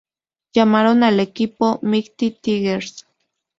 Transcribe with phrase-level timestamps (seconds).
[0.53, 3.05] Llamaron al equipo Mighty Tigers.